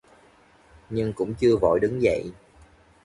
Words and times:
Nhưng 0.89 1.13
cũng 1.13 1.33
chưa 1.33 1.55
vội 1.57 1.79
đứng 1.79 2.01
dậy 2.01 2.31